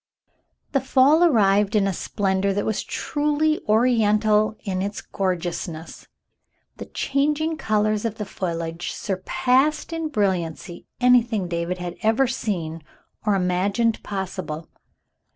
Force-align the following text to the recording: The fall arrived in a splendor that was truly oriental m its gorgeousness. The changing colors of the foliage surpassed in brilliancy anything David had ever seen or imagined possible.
The 0.71 0.81
fall 0.81 1.23
arrived 1.23 1.75
in 1.75 1.85
a 1.85 1.93
splendor 1.93 2.53
that 2.55 2.65
was 2.65 2.81
truly 2.81 3.61
oriental 3.69 4.55
m 4.65 4.81
its 4.81 4.99
gorgeousness. 4.99 6.07
The 6.77 6.87
changing 6.87 7.57
colors 7.57 8.03
of 8.03 8.15
the 8.15 8.25
foliage 8.25 8.93
surpassed 8.93 9.93
in 9.93 10.07
brilliancy 10.09 10.87
anything 10.99 11.47
David 11.47 11.77
had 11.77 11.97
ever 12.01 12.25
seen 12.25 12.81
or 13.27 13.35
imagined 13.35 14.01
possible. 14.01 14.67